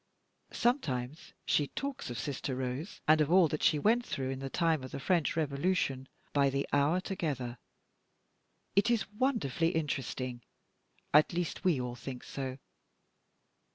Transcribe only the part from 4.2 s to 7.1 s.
in the time of the French Revolution, by the hour